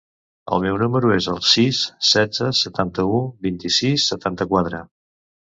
El 0.55 0.61
meu 0.61 0.77
número 0.83 1.11
es 1.15 1.27
el 1.33 1.37
sis, 1.49 1.81
setze, 2.13 2.49
setanta-u, 2.61 3.21
vint-i-sis, 3.49 4.09
setanta-quatre. 4.15 4.83